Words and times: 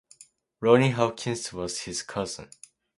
Ronnie 0.61 0.89
Hawkins 0.93 1.53
was 1.53 1.81
his 1.81 2.01
cousin. 2.01 2.49